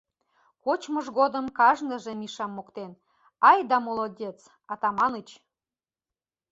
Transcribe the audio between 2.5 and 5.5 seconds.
моктен: «Ай да молодец, Атаманыч!